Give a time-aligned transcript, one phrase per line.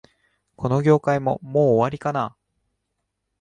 [0.55, 2.35] この業界も、もう終わりかな